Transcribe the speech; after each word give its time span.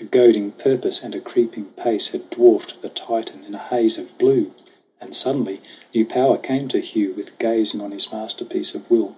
A 0.00 0.04
goading 0.04 0.52
purpose 0.52 1.02
and 1.02 1.14
a 1.14 1.20
creeping 1.20 1.66
pace 1.76 2.08
Had 2.08 2.30
dwarfed 2.30 2.80
the 2.80 2.88
Titan 2.88 3.44
in 3.44 3.54
a 3.54 3.58
haze 3.58 3.98
of 3.98 4.16
blue! 4.16 4.52
And 5.02 5.14
suddenly 5.14 5.60
new 5.94 6.06
power 6.06 6.38
came 6.38 6.66
to 6.68 6.80
Hugh 6.80 7.12
With 7.12 7.38
gazing 7.38 7.82
on 7.82 7.90
his 7.90 8.10
masterpiece 8.10 8.74
of 8.74 8.90
will. 8.90 9.16